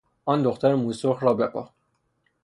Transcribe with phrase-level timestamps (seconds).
[0.25, 1.69] آن دختر موسرخ را بپا!